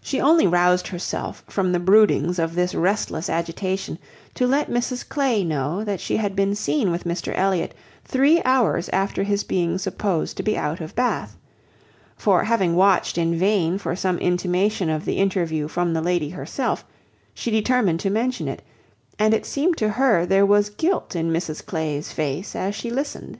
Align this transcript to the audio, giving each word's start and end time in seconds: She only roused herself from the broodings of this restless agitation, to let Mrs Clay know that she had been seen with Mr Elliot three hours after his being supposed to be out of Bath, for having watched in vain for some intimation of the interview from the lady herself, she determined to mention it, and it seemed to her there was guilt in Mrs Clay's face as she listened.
She 0.00 0.22
only 0.22 0.46
roused 0.46 0.88
herself 0.88 1.44
from 1.48 1.70
the 1.72 1.78
broodings 1.78 2.38
of 2.38 2.54
this 2.54 2.74
restless 2.74 3.28
agitation, 3.28 3.98
to 4.36 4.46
let 4.46 4.70
Mrs 4.70 5.06
Clay 5.06 5.44
know 5.44 5.84
that 5.84 6.00
she 6.00 6.16
had 6.16 6.34
been 6.34 6.54
seen 6.54 6.90
with 6.90 7.04
Mr 7.04 7.30
Elliot 7.36 7.74
three 8.06 8.40
hours 8.44 8.88
after 8.88 9.22
his 9.22 9.44
being 9.44 9.76
supposed 9.76 10.38
to 10.38 10.42
be 10.42 10.56
out 10.56 10.80
of 10.80 10.94
Bath, 10.94 11.36
for 12.16 12.44
having 12.44 12.74
watched 12.74 13.18
in 13.18 13.36
vain 13.36 13.76
for 13.76 13.94
some 13.94 14.16
intimation 14.16 14.88
of 14.88 15.04
the 15.04 15.18
interview 15.18 15.68
from 15.68 15.92
the 15.92 16.00
lady 16.00 16.30
herself, 16.30 16.86
she 17.34 17.50
determined 17.50 18.00
to 18.00 18.08
mention 18.08 18.48
it, 18.48 18.62
and 19.18 19.34
it 19.34 19.44
seemed 19.44 19.76
to 19.76 19.90
her 19.90 20.24
there 20.24 20.46
was 20.46 20.70
guilt 20.70 21.14
in 21.14 21.30
Mrs 21.30 21.62
Clay's 21.66 22.10
face 22.12 22.56
as 22.56 22.74
she 22.74 22.88
listened. 22.90 23.38